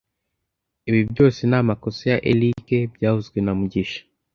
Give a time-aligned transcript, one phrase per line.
[0.89, 4.01] Ibi byose ni amakosa ya Eric byavuzwe na mugisha